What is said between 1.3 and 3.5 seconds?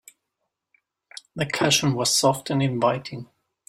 The cushion was soft and inviting.